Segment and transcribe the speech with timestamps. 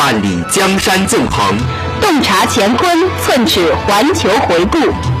[0.00, 1.54] 万里江山纵横，
[2.00, 4.78] 洞察乾坤寸尺环球回顾，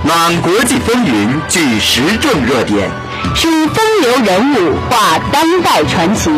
[0.08, 2.90] 览国际风云聚时政热点，
[3.34, 6.30] 书风流人物画当代传奇，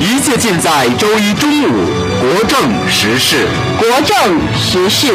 [0.00, 1.90] 一切尽在周一中午
[2.22, 2.58] 国政
[2.88, 3.46] 时事。
[3.78, 5.12] 国政时事。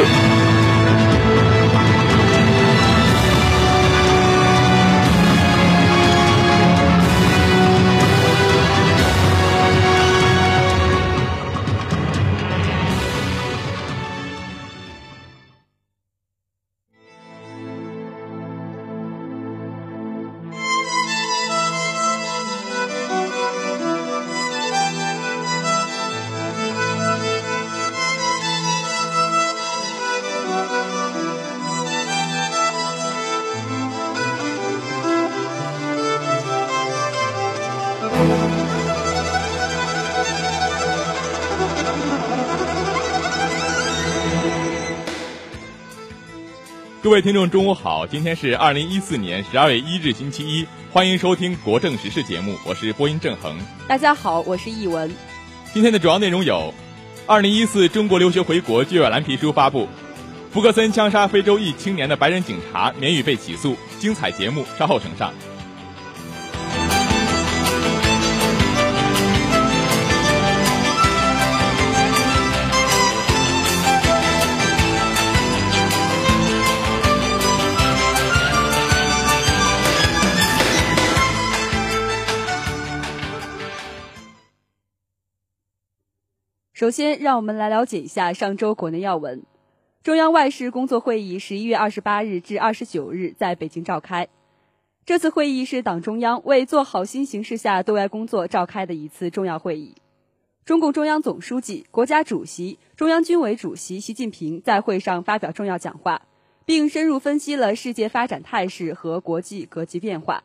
[47.05, 48.07] 各位听众，中午好！
[48.07, 53.55] 今天是二零一四年十二月一日，星期一，欢迎收听国政时事节目，我是播音郑恒。
[53.87, 55.15] 大家好，我是易文。
[55.71, 56.73] 今天的主要内容有：
[57.27, 59.87] 二零一四中国留学回国就业蓝皮书发布；
[60.51, 63.77] 福克森枪杀非洲裔青年的白人警察免予被起诉。
[63.99, 65.31] 精彩节目稍后呈上。
[86.85, 89.41] 首先，让我们来了解一下上周国内要闻。
[90.03, 94.27] 中央外事工作会议十一月二十八日至二十九日在北京召开。
[95.03, 99.95] 这次会议是党中央为做好新形势下对外工作召开的一次重要会议。
[100.63, 106.21] 中共中央总书记、国家主席、中央军委主席习近平在会上发表重要讲话，
[106.65, 110.43] 并深入分析了世界发展态势和国际格局变化。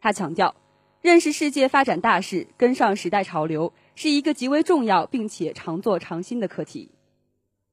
[0.00, 0.56] 他强调，
[1.02, 3.72] 认识世界发展大势，跟上时代潮流。
[3.94, 6.90] 是一个极为重要并且常做常新的课题。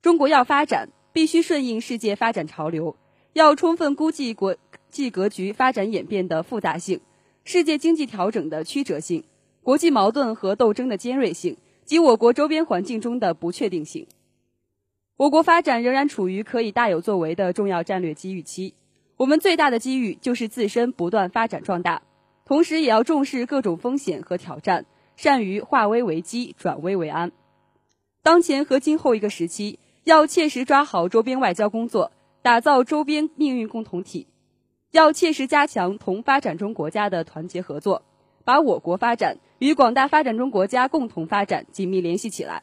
[0.01, 2.95] 中国要发展，必须顺应世界发展潮流，
[3.33, 4.55] 要充分估计国
[4.89, 6.99] 际格局发展演变的复杂性、
[7.43, 9.23] 世界经济调整的曲折性、
[9.61, 14.07] 国际矛盾和斗争的尖锐性及我国周边环境中的不确定性。
[15.17, 18.73] 我国发展仍然处于可以大有作为的重要战略机遇期，
[19.17, 22.01] 我们最大的机遇就是自身不断发展壮大，
[22.45, 24.85] 同时也要重视各种风险和挑战。
[25.21, 27.33] 善于化危为机，转危为安。
[28.23, 34.27] 当前和今后一个时期，要切实抓好周边外交工作，打造周边命运共同体；
[34.91, 38.01] 要切实加强同发展中国家的团结合作，
[38.45, 42.61] 把我国发展与广大发展中国家共同发展紧密联系起来；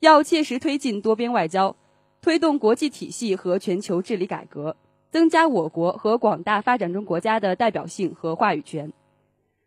[0.00, 1.74] 要切实推进多边外交，
[2.20, 4.76] 推动国际体系和全球治理改革，
[5.10, 8.90] 增加我国和广大发展中国家的代表性和话语权；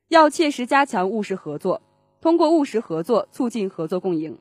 [0.09, 1.81] 要切实加强务实合作，
[2.21, 4.37] 通过务实合作促进合作共赢。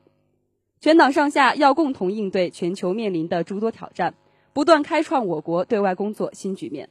[0.79, 4.13] 全党上下要共同应对全球面临的诸多挑战，
[4.53, 6.89] 不断开创我国对外工作新局面。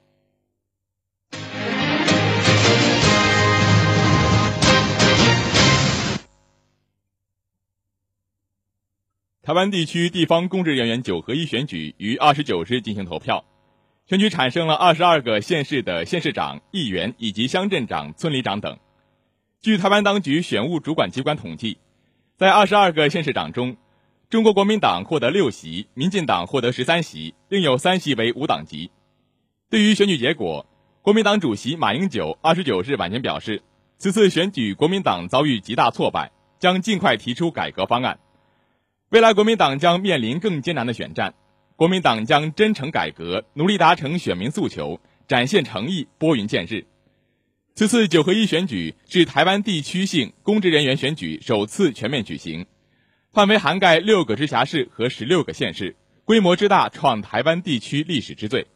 [9.42, 13.44] 台湾地区地方公职人员九合一选举于二十九日进行投票，
[14.06, 18.78] 选举产生了二十二个县市的县市长、议员以及乡镇长、村里长等。
[19.62, 21.76] 据台湾当局选务主管机关统计。
[22.38, 23.76] 在二十二个县市长中，
[24.30, 28.90] 中国国民党获得六席，民进党获得十三席，另有三席为无党籍。
[29.68, 30.64] 对于选举结果，
[31.02, 33.62] 国民党主席马英九二十九日晚间表示，
[33.98, 38.18] 此次选举国民党遭遇极大挫败，将尽快提出改革方案。
[39.10, 41.34] 未来国民党将面临更艰难的选战，
[41.76, 44.98] 国民党将真诚改革，努力达成选民诉求，
[45.28, 46.86] 展现诚意，拨云见日。
[47.80, 52.66] 此次九合一选举是台湾地区性公职人员选举首次全面举行，
[53.32, 55.96] 范围涵盖六个直辖市和十六个县市，
[56.26, 58.66] 规模之大创台湾地区历史之最。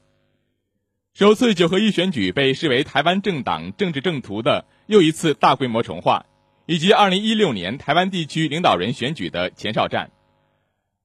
[1.13, 6.25] 首次九合一选举被视为台湾政党政治正途的又一次大规模重化，
[6.65, 10.13] 以及二零一六年台湾地区领导人选举的前哨战。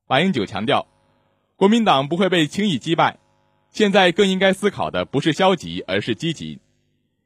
[0.08, 0.88] 马英九强调，
[1.58, 3.20] 国民党不会被轻易击败，
[3.70, 6.60] 现在更应该思考的不是消极，而是积极。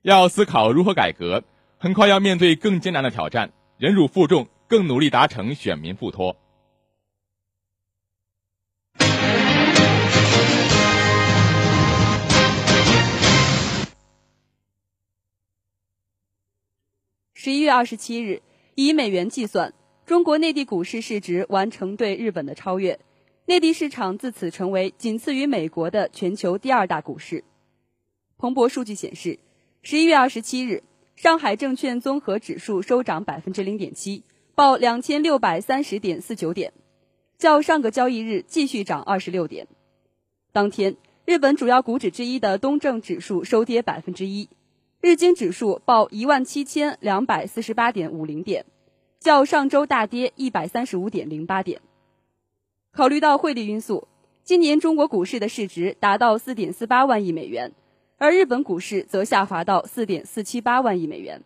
[0.04, 1.46] 要思考如何改革，
[1.78, 6.36] 很快要面对更艰难的挑战，忍辱负重，更努力达成选民付托。
[17.34, 18.42] 十一月二十七日，
[18.76, 19.74] 以美元计算，
[20.06, 23.00] 中国内地股市市值完成对日本的超越，
[23.46, 27.46] 内地市场自此成为仅次于美国的全球第二大股市。
[28.38, 29.40] 彭博数据显示。
[29.86, 30.82] 十一月二十七日，
[31.18, 34.24] 上海证券综合指数收涨百分之零点七，
[34.56, 36.72] 报两千六百三十点四九点，
[37.38, 39.68] 较上个交易日继续涨二十六点。
[40.54, 40.96] 当天，
[41.26, 44.48] 日本主要股指之一的东证指数收跌百分之一，
[45.02, 48.66] 日经指数报一万七千两百四十八点五零点，
[49.20, 51.82] 较上周大跌一百三十五点零八点。
[52.94, 54.08] 考虑到汇率因素，
[54.46, 57.74] 今年中国股市的市值达到四点四八万亿美元。
[58.18, 61.42] 而日本股市则下滑到四点四七八万亿美元，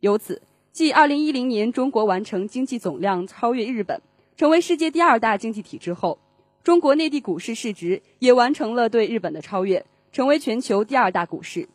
[0.00, 0.42] 由此，
[0.72, 4.00] 继二零一零年中国完成经济总量超越日本，
[4.36, 6.18] 成为世界第二大经济体之后，
[6.62, 11.68] 中国内地股市市值也完成了对日本的超越，成为全球第二大股市。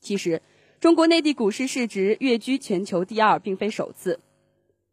[0.00, 0.40] 其实，
[0.80, 4.20] 中国内地股市市值跃居全球第二并非首次。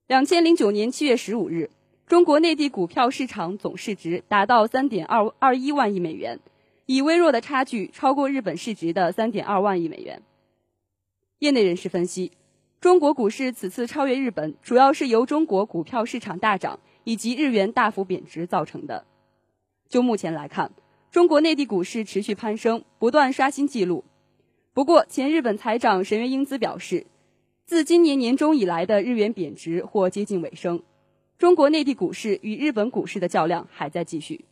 [0.07, 1.69] 两千零九年七月十五日，
[2.07, 6.39] 中国内地股票市场总市值达到三点二二一万亿美元。
[6.87, 10.23] 以微弱的差距超过日本市值的三点二万亿美元。
[11.39, 12.31] 业内人士分析，
[12.79, 19.05] 中国股市此次超越日本，主要是由中国股票市场大涨以及日元大幅贬值造成的。
[19.89, 20.71] 就目前来看，
[21.11, 24.05] 中国内地股市持续攀升，不断刷新纪录。
[24.73, 27.05] 不过，前日本财长神原英姿表示，
[27.65, 30.81] 自今年年中以来的日元贬值或接近尾声，
[31.37, 34.45] 中国内地股市与日本股市的较量还在继续。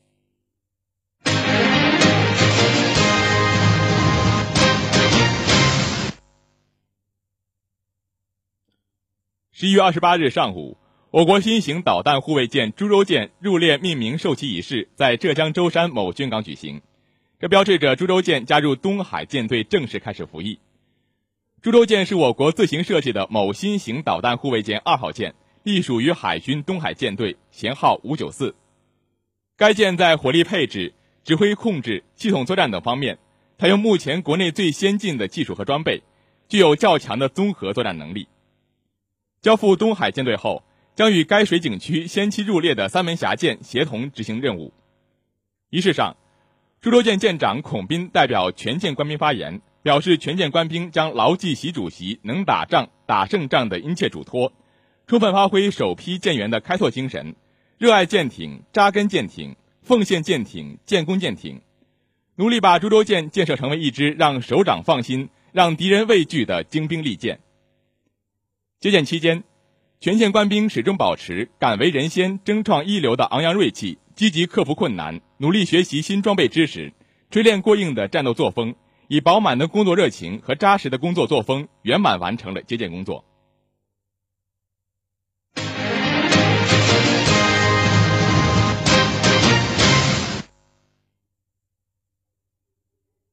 [9.57, 10.77] 十一月二十八日上午，
[11.11, 16.81] 我国新型导弹护卫舰“株洲舰”入列命名授旗仪式在浙江舟山某军港举行，
[17.39, 20.59] 这标志着“株洲舰”加入东海舰队正式开始服役。
[21.63, 25.33] “株洲舰”是我国自行设计的某新型导弹护卫舰二号舰，
[25.63, 28.53] 隶属于海军东海舰队，舷号五九四。
[29.55, 30.93] 该舰在火力配置、
[31.23, 33.19] 指挥控制、系统作战等方面，
[33.57, 36.03] 采用目前国内最先进的技术和装备，
[36.49, 38.27] 具有较强的综合作战能力。
[39.45, 40.63] 交付东海舰队后，
[40.95, 44.73] 将与该水警区先期入列的三门峡舰协同执行任务。
[45.69, 46.17] 仪式上，
[46.81, 54.51] 株洲舰舰长孔斌代表全舰官兵发言，表示全舰官兵将牢记习主席“能打仗、打胜仗”的殷切嘱托，
[55.05, 57.35] 充分发挥首批舰员的开拓精神，
[57.77, 61.61] 热爱舰艇、扎根舰艇、奉献舰艇、建功舰艇，
[62.37, 67.41] 努力把株洲舰建设成为一支让首长放心、让敌人畏惧的精兵利舰。
[68.79, 69.43] 接见期间，
[69.99, 76.93] 全线官兵始终保持敢为人先、争创一流的昂扬锐气，积极克服困难，努力学习新装备知识，
[77.31, 78.75] 锤炼过硬的战斗作风，
[79.07, 83.25] 以饱满的工作热情和扎实的工作作风，圆满完成了接见工作。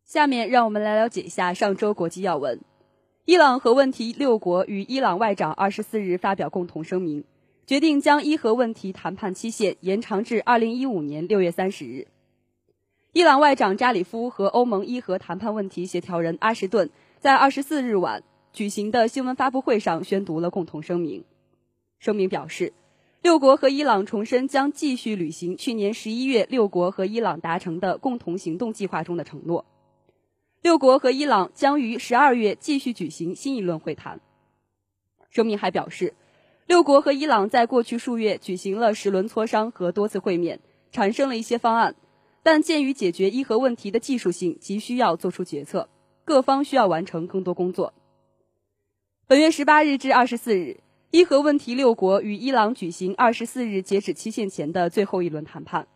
[0.07, 2.61] 下面让我们来了解一下上周国际要闻。
[3.25, 7.23] 伊朗核问题六国与伊朗外长二十四日发表共同声明，
[7.64, 12.09] 决定将伊核问题谈判期限延长至二零一五年六月三十日。
[13.12, 21.23] 伊朗外长扎里夫和欧盟伊核谈判问题协调人阿什顿在二十四日晚举行的新闻发布会上宣读了共同声明。
[22.00, 22.73] 声明表示，
[23.23, 29.64] 六国和伊朗重申将继续履行去年十一月六国和伊朗达成的共同行动计划中的承诺。
[30.62, 34.21] 六国和伊朗将于十二月继续举行新一轮会谈。
[35.28, 36.14] 声明还表示，
[36.66, 40.61] 六国和伊朗在过去数月举行了十轮磋商和多次会面，
[40.92, 41.97] 产生了一些方案，
[42.45, 45.88] 但鉴于解决伊核问题的技术性，急需要做出决策，
[46.25, 47.92] 各方需要完成更多工作。
[49.26, 50.78] 本月十八日至二十四日，
[51.11, 55.88] 伊核问题六国与伊朗举行二十四日截止期限前的最后一轮谈判。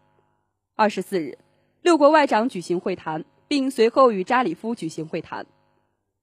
[0.75, 1.39] 二十四日，
[1.83, 3.25] 六国外长举行会谈。
[3.49, 5.47] 并随后与扎里夫举行会谈。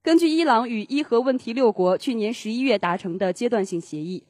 [0.02, 4.24] 根据伊朗与伊核问题六国去年十一月达成的阶段性协议，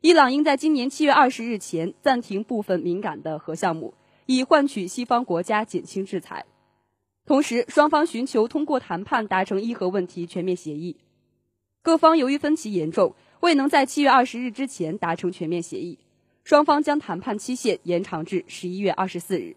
[0.00, 3.94] 伊朗应在今年七月二十日前暂停部分敏感的核项目，
[4.26, 6.46] 以换取西方国家减轻制裁。
[7.24, 10.96] 同时，双方寻求通过谈判达成伊核问题全面协议。
[11.82, 15.98] 各方由于分歧严重，未能在七月二十日之前达成全面协议，
[16.44, 19.56] 双方将谈判期限延长至十一月二十四日。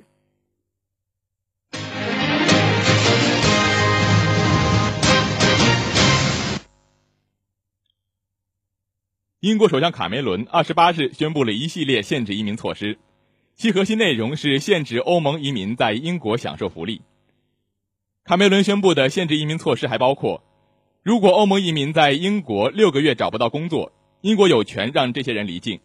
[9.42, 13.00] 英国首相卡梅伦二十八日宣布了一系列限制移民措施，
[13.56, 17.02] 其核心内容是限制欧盟移民在英国享受福利。
[18.26, 20.44] 卡梅伦宣布的限制移民措施还包括：
[21.04, 25.78] 如果欧盟移民在英国六个月找不到工作，英国有权让这些人离境；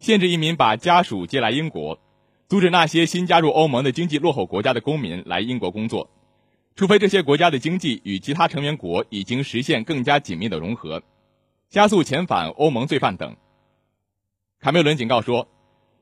[0.00, 2.00] 限制移民把家属接来英国；
[2.48, 6.10] 阻止那些新加入欧盟的经济落后国家的公民来英国工作，
[6.74, 11.04] 除非这些国家的经济与其他成员国已经实现更加紧密的融合。
[11.74, 13.34] 加速遣返欧盟罪犯等。
[14.60, 15.48] 卡梅伦警告说，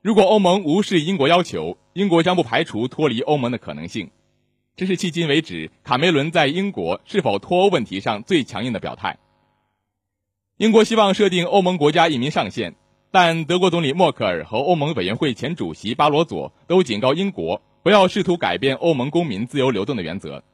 [0.03, 4.11] 如果欧盟无视英国要求，英国将不排除脱离欧盟的可能性。
[4.77, 9.19] 这是迄今为止卡梅伦在英国是否脱欧问题上最强硬的表态。
[10.59, 12.75] 英国希望设定欧盟国家移民上限，
[13.11, 20.45] 但德国总理默克尔和欧盟委员会前主席巴罗佐都警告英国不要试图改变欧盟公民自由流动的原则。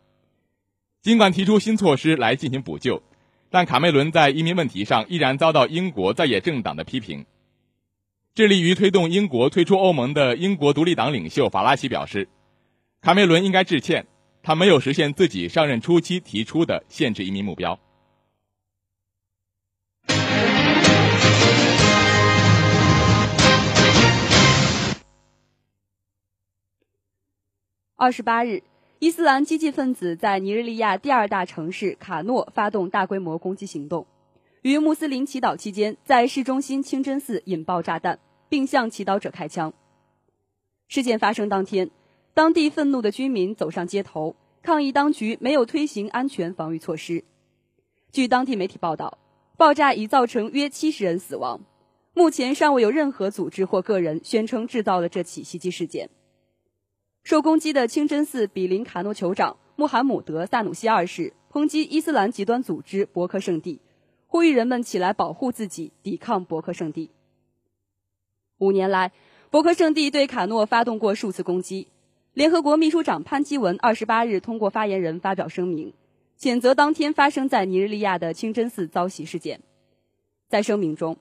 [1.03, 3.03] 尽管提出新措施来进行补救。
[3.51, 7.25] 但卡梅伦在移民问题上依然遭到英国在野政党的批评。
[8.35, 12.29] 致力于推动英国退出欧盟的英国独立党领袖法拉奇表示，
[13.01, 14.07] 卡梅伦应该致歉，
[14.43, 17.81] 他没有实现自己上任初期提出的限制移民目标。
[27.97, 28.63] 二十八日。
[29.01, 34.09] 伊斯兰激进分子在尼日利亚第二大城市卡诺发动大规模攻击行动，
[34.63, 39.73] 于穆斯林祈祷期间，在市中心清真寺引爆炸弹，并向祈祷者开枪。
[40.89, 41.91] 事件发生当天，
[42.35, 47.23] 当地愤怒的居民走上街头，抗议当局没有推行安全防御措施。
[48.11, 49.19] 据当地媒体报道，
[49.57, 51.61] 爆炸已造成约七十人死亡，
[52.15, 56.11] 目前尚未有任何组织或个人宣称制造了这起袭击事件。
[57.29, 63.83] 受攻击的清真寺比林卡诺酋长穆罕默德·萨努西二世抨击伊斯兰极端组织博克圣地，
[64.27, 67.11] 呼吁人们起来保护自己，抵抗博克圣地。
[68.57, 69.13] 五年来，
[69.51, 71.89] 博克圣地对卡诺发动过数次攻击。
[72.33, 75.93] 联合国秘书长潘基文二十八日通过发言人发表声明，
[76.41, 79.61] 谴责当天发生在尼日利亚的清真寺遭袭事件。
[80.49, 81.19] 在声明中，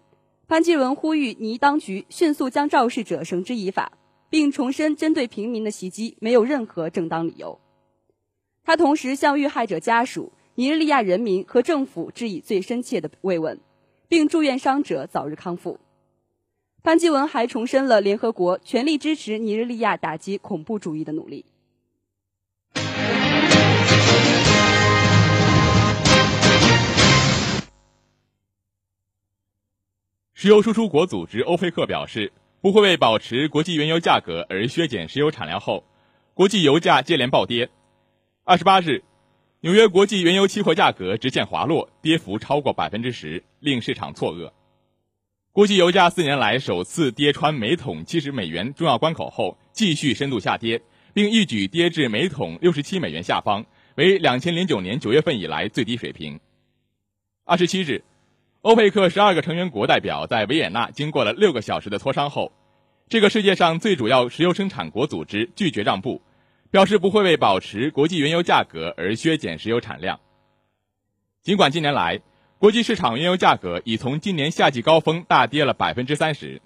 [0.48, 3.97] 潘基文呼吁尼当局迅速将肇事者绳之以法。
[4.30, 7.60] 并重申针对平民的袭击没有任何正当理由。
[8.64, 13.60] 他同时向遇害者家属、尼日利亚人民和政府致以最深切的慰问，
[14.10, 15.80] 并祝愿伤者早日康复。
[16.84, 21.46] 潘基文还重申了联合国全力支持尼日利亚打击恐怖主义的努力。
[30.34, 32.32] 石油输出国组织欧佩克表示。
[32.60, 35.84] 不会为保持国际原油价格而削减石油产量后，
[36.34, 37.70] 国际油价接连暴跌。
[38.44, 39.04] 二十八日，
[39.62, 44.52] 纽约国际原油期货价格直线滑落，跌幅超过百分之十，令市场错愕。
[45.52, 50.82] 国际油价四年来首次跌穿每桶七十美元重要关口后，继续深度下跌，
[51.14, 56.40] 并一举跌至每桶六十七美元下方，为两千零九年九月份以来最低水平。
[57.44, 58.04] 二十七日，
[58.68, 62.52] 欧佩克十二个成员国代表在维也纳经过了六个小时的磋商后，
[63.08, 66.22] 这个世界上最主要石油生产国组织拒绝让步，
[66.70, 70.20] 表示不会为保持国际原油价格而削减石油产量。
[71.42, 72.20] 尽管近年来，
[72.58, 76.62] 国际市场原油价格已从今年夏季高峰大跌了百分之三十，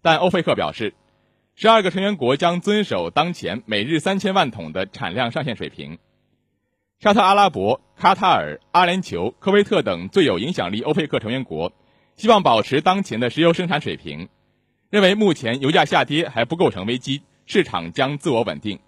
[0.00, 0.94] 但欧佩克表示，
[1.54, 5.98] 十二个成员国将遵守当前每日三千万桶的产量上限水平。
[7.02, 11.72] 沙特阿拉伯、卡塔尔、阿联酋、科威特等最有影响力欧佩克成员国，
[12.14, 14.28] 希望保持当前的石油生产水平，
[14.88, 18.78] 认为目前油价下跌还不构成危机，市场将自我稳定。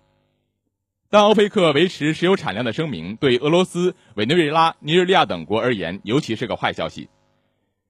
[1.10, 7.08] 但欧佩克维持石油产量的声明，对俄罗斯、委内瑞拉、尼日利亚等国而言，尤其是个坏消息。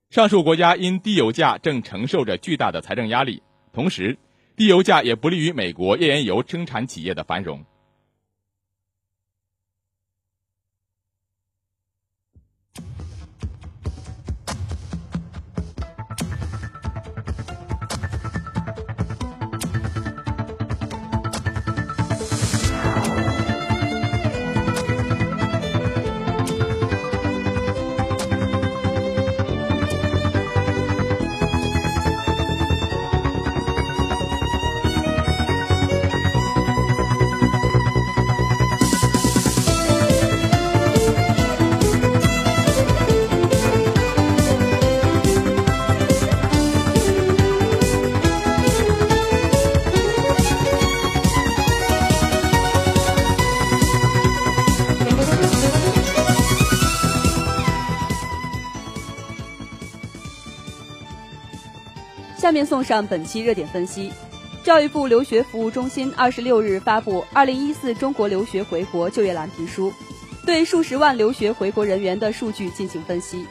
[0.09, 3.43] 上述国家因低油价正承受着巨大的财政压力，
[3.75, 4.17] 同时，
[4.57, 7.63] 低油价也不利于美国页岩油生产企业的繁荣。
[62.65, 64.13] 送上本期热点分析。
[64.63, 69.91] 教育部留学服务中心二十六日发布《二零一四中国留学回国就业蓝皮书》，
[70.47, 73.45] 对数十万留学回国人员的数据进行分析。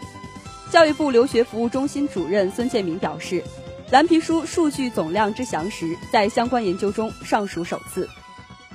[0.72, 3.44] 教育部留学服务中心主任孙建明表示，
[3.92, 8.10] 蓝皮书数据总量之详实，在相关研究中尚属首次。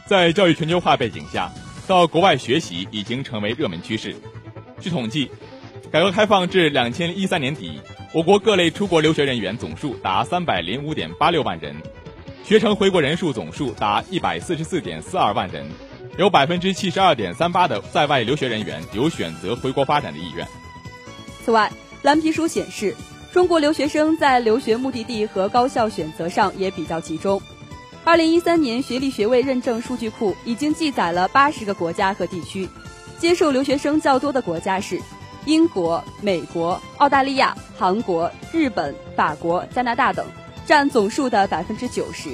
[0.06, 1.50] 在教育全球化背景下，
[1.88, 4.14] 到国外学习已经成为热门趋势。
[4.80, 5.28] 据统计，
[5.90, 7.80] 改革开放至两千一三年底。
[8.14, 11.76] 我国各类出国留学人员总数达三百零五点八六万人，
[12.42, 15.68] 学成回国人数总数达一百四十四点四二万人，
[16.16, 20.46] 有百分之七十二点三八的在外留学人员有选择回国发展的意愿。
[21.44, 22.96] 此外，蓝皮书显示，
[23.30, 27.40] 中国留学生在留学目的地和高校选择上也比较集中。
[28.04, 32.66] 二零一三年学历学位认证数据库已经记载了八十个国家和地区，
[33.18, 34.98] 接受留学生较多的国家是。
[35.48, 40.26] 英国、美国、澳大利亚、韩国、日本、法国、加拿大等，
[40.66, 42.28] 占总数的百分之九十。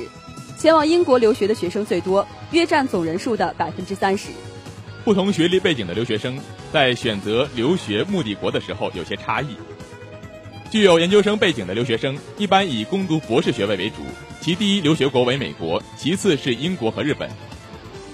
[0.59, 4.31] 前往英国留学的学生最多，约占总人数的百分之三十。
[5.05, 6.37] 不同学历背景的留学生
[6.73, 9.57] 在选择留学目的国的时候有些差异。
[10.69, 13.99] 具有研究生背景的留学生一般以攻读博士学位为主，
[14.41, 17.31] 其第一留学国为美国，其次是英国和日本。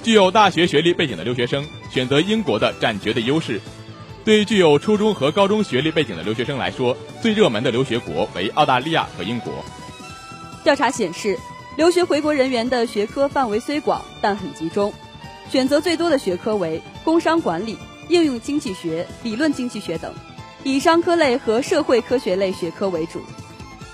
[0.02, 3.58] 具有大学学历背景的留学生选择英国的占绝对优势。
[4.22, 9.52] 对于具有初中和高中学历背景的留学生来说，最热门的留学国为澳大利亚和英国。
[10.62, 11.38] 调查显示，
[11.76, 14.92] 留学回国人员的学科范围虽广，但很集中，
[15.50, 17.78] 选择最多的学科为工商管理、
[18.08, 20.12] 应用经济学、理论经济学等，
[20.64, 23.22] 以商科类和社会科学类学科为主。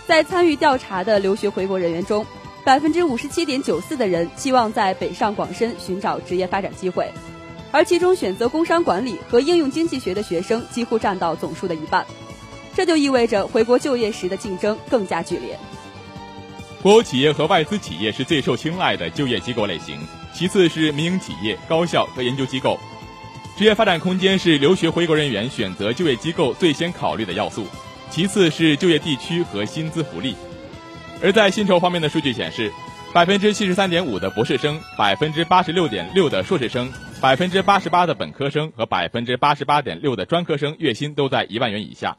[0.09, 2.27] 在参与调查的留学回国人员中，
[2.65, 7.09] 百分之五十七点九四的人期望在北上广深寻找职业发展机会。
[7.73, 12.07] 而其中选择工商管理和应用经济学的学生几乎占到总数的一半，
[12.75, 15.59] 这就意味着回国就业时的竞争更加剧烈。
[16.83, 19.99] 国有企业和外资企业是最受青睐的就业机构类型，
[20.33, 22.79] 其次是民营企业、高校和研究机构。
[23.59, 27.67] 职业发展空间是留学回国人员选择就业机构最先考虑的要素，
[28.11, 30.37] 其次是就业地区和薪资福利。
[31.23, 32.71] 而在薪酬方面的数据显示，
[33.13, 36.93] 百分之七十三点五的博士生，百分之八十六点六的硕士生。
[37.19, 42.19] 百分之八十八的本科生和百分之八十八点六的专科生月薪都在一万元以下，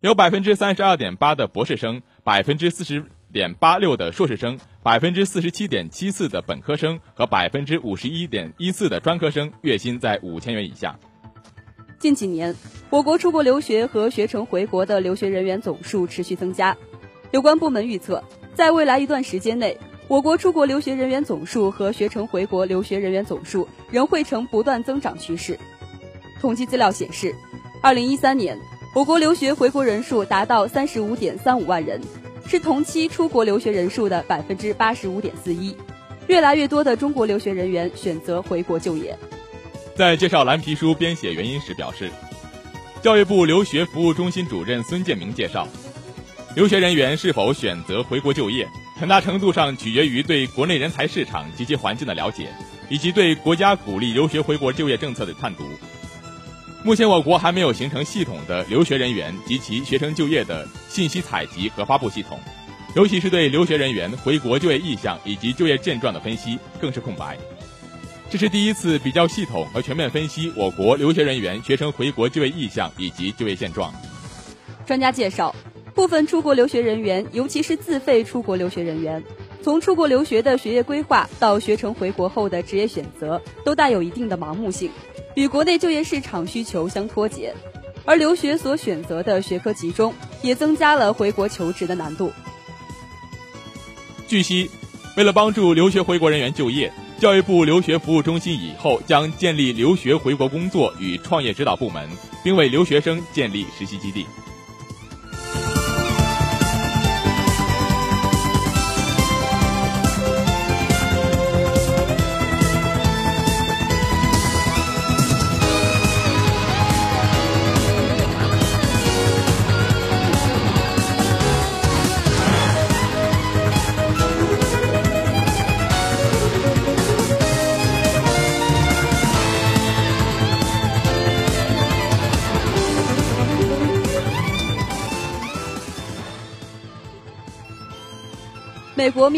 [0.00, 10.98] 有百分之三十二点八的博士生，百分之四十点八六的硕士生，百分之四十七点七四的本科生和百分之五十一点一四的专科生月薪在五千元以下。
[11.98, 12.54] 近几年，
[12.90, 16.76] 我国出国留学和学成回国的留学人员总数持续增加，
[17.30, 19.78] 有关部门预测，在未来一段时间内。
[20.08, 25.58] 我国出国留学人员总数和学成回国留学人员总数仍会呈不断增长趋势。
[26.40, 27.34] 统计资料显示，
[27.82, 28.58] 二零一三年，
[28.94, 32.00] 我国留学回国人数达到三十五点三五万人，
[32.46, 35.76] 是同期出国留学人数的百分之八十五点四一。
[36.26, 39.14] 越来越多的中国留学人员选择回国就业。
[39.94, 42.10] 在介绍蓝皮书编写原因时表示，
[43.02, 45.68] 教育部留学服务中心主任孙建明介绍，
[46.54, 48.66] 留学人员是否选择回国就业，
[48.98, 52.48] 很大程度上取决于对国内人才市场及其环境的了解，
[52.88, 55.64] 以及对国家鼓励留学回国就业政策的探读。
[56.82, 62.40] 目前，我国还没有形成系统的留学人员及其学生就业的信息采集和发布系统，
[62.96, 67.38] 尤其是对留学人员回国就业意向以及就业现状的分析更是空白。
[68.30, 73.92] 这是第一次比较系统和全面分析我国留学人员学生回国就业意向以及就业现状。
[74.86, 75.54] 专家介绍，
[75.98, 79.24] 部分出国留学人员，尤其是自费出国留学人员，
[79.64, 84.92] 从出国留学的学业规划到学成回国后的职业选择，都带有一定的盲目性。
[85.34, 87.52] 与国内就业市场需求相脱节，
[88.04, 92.30] 而留学所选择的学科集中，也增加了回国求职的难度。
[94.28, 94.70] 据悉，
[95.16, 102.08] 为了帮助留学回国人员就业，教育部留学服务中心以后将建立留学回国工作与创业指导部门，
[102.44, 104.24] 并为留学生建立实习基地。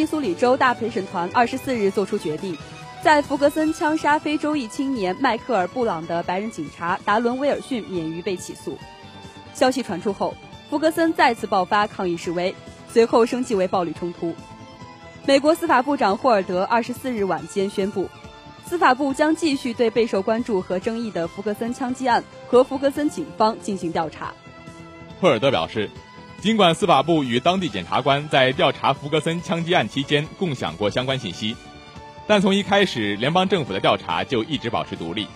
[0.00, 2.56] 密苏里州大陪审团二十四日作出决定，
[3.04, 8.78] 在弗格森枪杀非洲裔青年迈克尔·布朗的白人警察达伦·威尔逊免于被起诉。
[9.52, 10.34] 消息传出后，
[10.70, 12.54] 弗格森再次爆发抗议示威，
[12.88, 14.34] 随后升级为暴力冲突。
[15.26, 18.08] 美国司法部长霍尔德二十四日晚间宣布，
[18.64, 24.32] 司法部将继续对备受关注和争议的弗格森枪击案和弗格森警方进行调查。
[25.20, 25.90] 霍尔德表示。
[26.40, 31.54] 尽管司法部与当地检察官在调查弗格森枪击案期间共享过相关信息，
[32.26, 35.26] 但从一开始，联邦政府的调查就一直保持独立。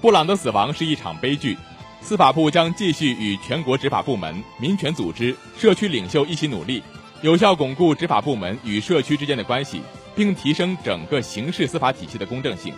[0.00, 1.58] 布朗的死亡是一场悲剧，
[2.00, 6.82] 司法部将继续与全国执法部门、民权组织、社区领袖一起努力，
[7.20, 9.82] 有效巩固执法部门与社区之间的关系，
[10.16, 12.72] 并提升整个刑事司法体系的公正性。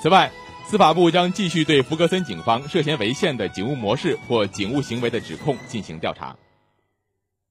[0.00, 0.30] 此外，
[0.68, 6.36] 司法部将继续对弗格森警方涉嫌违宪的警务模式或警务行为的指控进行调查。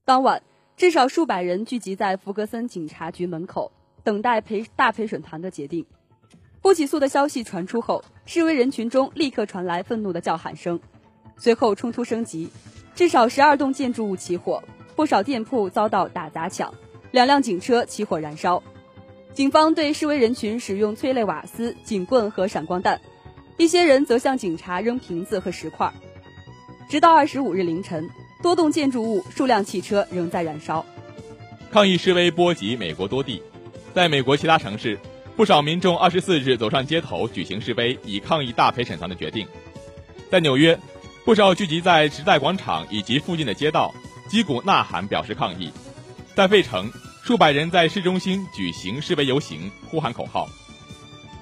[0.10, 0.42] 当晚，
[0.76, 3.72] 至少数百人聚集在弗格森警察局门口，
[4.04, 5.86] 等待陪大陪审团的决定。
[6.64, 10.80] 不起诉的消息传出后，示威人群中立刻传来愤怒的叫喊声。
[11.38, 12.50] 随后冲突升级，
[12.96, 14.64] 至少十二栋建筑物起火，
[14.96, 16.74] 不少店铺遭到打砸抢，
[17.12, 18.64] 两辆警车起火燃烧。
[19.36, 23.00] 警方对示威人群使用催泪瓦斯、警棍和闪光弹，
[23.58, 25.94] 一些人则向警察扔瓶子和石块。
[26.90, 28.10] 直到二十五日凌晨。
[28.42, 30.86] 多栋建筑物、数辆汽车仍在燃烧。
[31.72, 33.42] 抗议示威波及美国多地，
[33.94, 34.98] 在美国其他城市，
[35.36, 39.46] 不少民众二十四日走上街头举行示威，以抗议大陪审团的决定。
[40.32, 40.80] 在纽约，
[41.26, 43.94] 不少聚集在时代广场以及附近的街道，
[44.30, 45.72] 击鼓呐喊表示抗议。
[46.34, 46.90] 在费城，
[47.24, 50.48] 数百人在市中心举行示威游行，呼喊口号。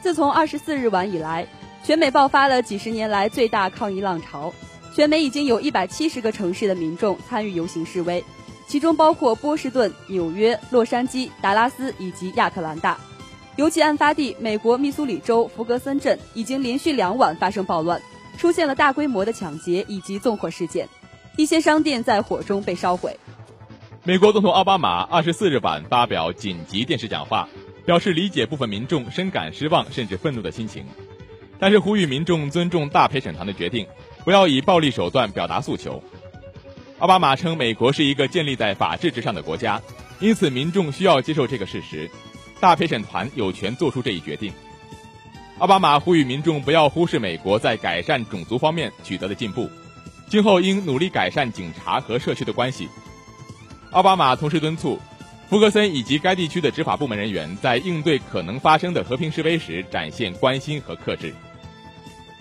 [0.02, 1.48] 自从二十四日晚以来，
[1.84, 4.52] 全美爆发了几十年来最大抗议浪潮。
[4.98, 8.26] 全美已经有一百七十个城市的民众参与游行示威，
[8.66, 12.98] 其中包括波士顿、纽约、洛杉矶、达拉斯以及亚特兰大。
[13.58, 18.02] 尤其案发地美国密苏里州弗格森镇已经连续两晚发生暴乱，
[18.40, 20.90] 出现了大规模的抢劫以及纵火事件，
[21.36, 23.16] 一些商店在火中被烧毁。
[24.04, 27.48] 美国总统奥巴马二十四日晚发表紧急电视讲话，
[27.86, 30.84] 表示理解部分民众深感失望甚至愤怒的心情，
[31.60, 33.86] 但是呼吁民众尊重大陪审团的决定。
[34.28, 36.04] 不要以暴力手段表达诉求。
[37.00, 39.82] 奥巴马称，美国是一个建立在法治之上的国家，
[40.20, 42.12] 因此民众需要接受这个事实。
[42.60, 44.52] 大陪审团有权做出这一决定。
[45.60, 49.70] 奥巴马呼吁民众不要忽视美国在改善种族方面取得的进步，
[50.28, 52.90] 今后应努力改善警察和社区的关系。
[53.92, 55.00] 奥巴马同时敦促
[55.50, 61.34] 福格森以及该地区的执法部门人员在应对可能发生的和平示威时展现关心和克制。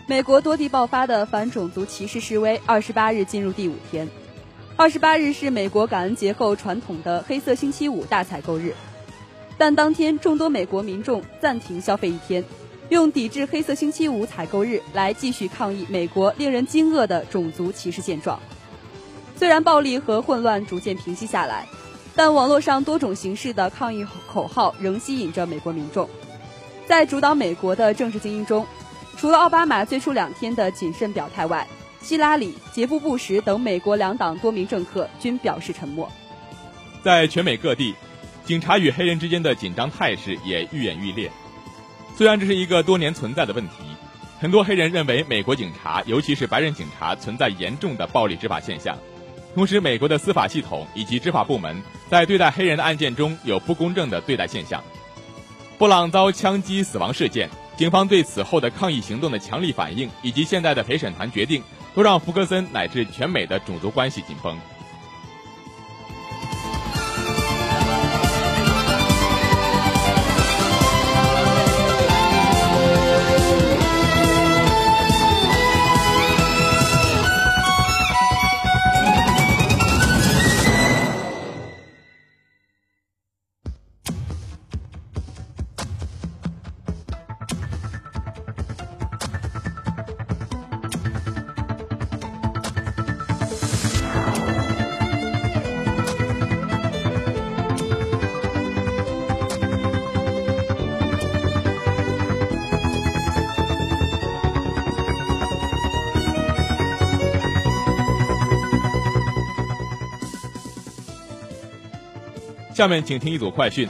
[0.09, 4.09] 美国多地爆发的反种族歧视示威，二十八日进入第五天。
[4.77, 8.73] 二十八日是美国感恩节后传统的黑色星期五大采购日，
[9.59, 12.45] 但当天众多美国民众暂停消费一天，
[12.89, 18.39] 用抵制黑色星期五采购日来继续抗议美国令人惊愕的种族歧视现状。
[19.37, 21.67] 虽然暴力和混乱逐渐平息下来，
[22.15, 26.09] 但网络上多种形式的抗议口号仍吸引着美国民众。
[26.87, 28.65] 在主导美国的政治精英中，
[29.17, 31.67] 除了奥巴马最初两天的谨慎表态外，
[32.03, 36.11] 希拉里、杰布·布什等美国两党多名政客均表示沉默。
[37.03, 37.95] 在全美各地，
[38.45, 41.31] 警察与黑人之间的紧张态势也愈演愈烈。
[42.15, 43.75] 虽然这是一个多年存在的问题，
[44.39, 48.97] 很多黑人认为美国警察，尤其是白人警察，存在严重的暴力执法现象。
[49.55, 54.85] 同时，美国的司法系统以及执法部门在对待黑人的案件中有不公正的对待现象。
[55.79, 61.63] 布朗遭枪击死亡事件，警方对此后的抗议行动的强力反应，以及现在的陪审团决定，
[61.95, 64.59] 都让福格森乃至全美的种族关系紧绷。
[112.77, 113.89] 下面请听一组快讯。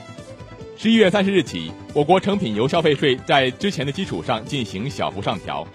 [0.77, 5.67] 十一月三十日起，我国成品油消费税在之前的基础上进行小幅上调，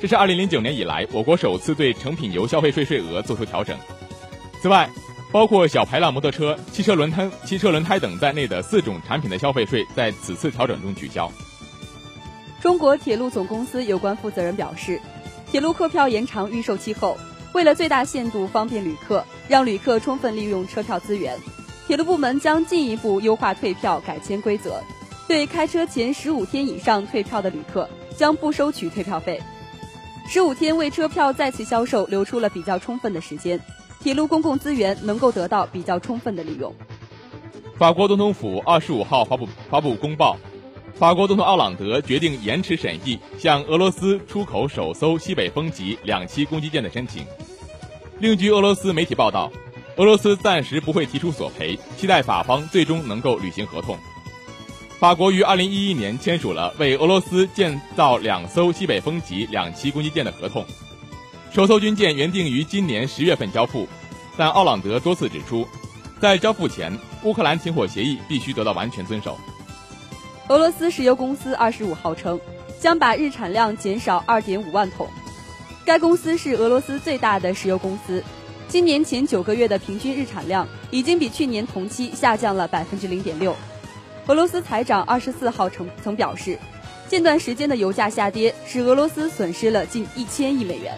[0.00, 3.78] 这是二零零九年以来我国首次对成品油消费税税额作出调整。
[4.60, 4.90] 此外，
[5.30, 11.30] 包括小排量摩托车、汽车轮胎、汽车轮胎等在内的四种产品的消费税在此次调整中取消。
[12.60, 15.00] 中国铁路总公司有关负责人表示，
[15.48, 17.16] 铁路客票延长预售期后，
[17.52, 21.38] 为了最大限度方便旅客，让旅客充分利用车票资源。
[21.90, 24.80] 铁路部门将进一步优化退票改签规则，
[25.26, 29.42] 对开车前十五天以上退票的旅客将不收取退票费。
[30.24, 33.60] 十五天为车票再次销售留出了比较充分的时间，
[34.00, 36.72] 铁路公共资源能够得到比较充分的利用。
[37.76, 40.36] 法国总统府二十五号发布发布公报，
[40.94, 47.26] 法国总统奥朗德决定延迟审议向俄罗斯出口首艘西北风级两栖攻击舰的申请。
[48.20, 49.50] 另据俄罗斯媒体报道。
[49.96, 53.98] 俄罗斯暂时不会提出索赔，期待法方最终能够履行合同。
[54.98, 60.64] 法国于二零一一年签署了为俄罗斯建造两艘西北风级两栖攻击舰的合同，
[61.52, 63.88] 首艘军舰原定于今年十月份交付，
[64.36, 65.66] 但奥朗德多次指出，
[66.20, 69.38] 在交付前，乌克兰停火协议必须得到完全遵守。
[70.48, 72.38] 俄罗斯石油公司二十五号称，
[72.78, 75.08] 将把日产量减少二点五万桶。
[75.84, 78.22] 该公司是俄罗斯最大的石油公司。
[78.70, 83.52] 今年前九个月的平均日产量已经比去年同期下降了百分之零点六。
[84.28, 86.56] 俄罗斯财长二十四号曾曾表示，
[87.08, 90.96] 近段时间的油价下跌使俄罗斯损失了近一千亿美元。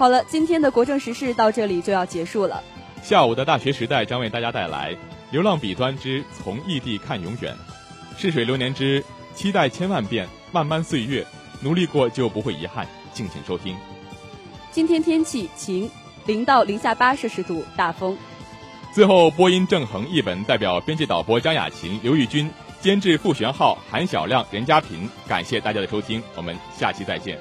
[0.00, 2.64] 好了，今天的国政时事到这里就要结束了。
[3.02, 4.94] 下午的大学时代将为大家带来
[5.30, 7.54] 《流浪彼端之从异地看永远》，
[8.18, 11.22] 《逝水流年之期待千万遍》，漫漫岁月，
[11.60, 12.88] 努力过就不会遗憾。
[13.12, 13.76] 敬请收听。
[14.70, 15.90] 今天天气晴，
[16.24, 18.16] 零到零下八摄氏度，大风。
[18.94, 27.38] 最后，播音郑恒译文代表编辑导播张雅琴、刘玉军，监制傅玄浩、韩小亮、任家平，感谢大家的收听，我们下期再见。